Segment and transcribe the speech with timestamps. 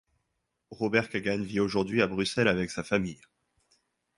[0.71, 3.21] Robert Kagan vit aujourd'hui à Bruxelles avec sa famille.